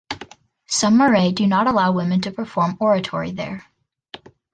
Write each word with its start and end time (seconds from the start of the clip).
Some 0.65 0.97
marae 0.97 1.31
do 1.31 1.45
not 1.45 1.67
allow 1.67 1.91
women 1.91 2.21
to 2.21 2.31
perform 2.31 2.75
oratory 2.79 3.29
there. 3.29 3.67